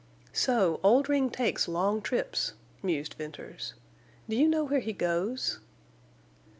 "So 0.33 0.79
Oldring 0.81 1.29
takes 1.29 1.67
long 1.67 2.01
trips," 2.01 2.53
mused 2.81 3.13
Venters. 3.19 3.75
"Do 4.27 4.35
you 4.35 4.47
know 4.49 4.63
where 4.63 4.79
he 4.79 4.93
goes?" 4.93 5.59